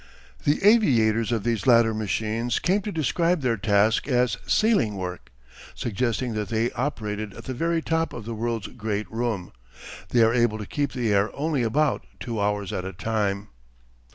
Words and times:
The 0.45 0.63
aviators 0.63 1.31
of 1.31 1.43
these 1.43 1.67
latter 1.67 1.93
machines 1.93 2.57
came 2.57 2.81
to 2.81 2.91
describe 2.91 3.41
their 3.41 3.55
task 3.55 4.07
as 4.07 4.35
"ceiling 4.47 4.95
work," 4.97 5.31
suggesting 5.75 6.33
that 6.33 6.49
they 6.49 6.71
operated 6.71 7.35
at 7.35 7.43
the 7.43 7.53
very 7.53 7.83
top 7.83 8.11
of 8.11 8.25
the 8.25 8.33
world's 8.33 8.69
great 8.69 9.05
room. 9.11 9.51
They 10.09 10.23
are 10.23 10.33
able 10.33 10.57
to 10.57 10.65
keep 10.65 10.93
the 10.93 11.13
air 11.13 11.29
only 11.35 11.61
about 11.61 12.07
two 12.19 12.41
hours 12.41 12.73
at 12.73 12.83
a 12.83 12.93
time. 12.93 13.49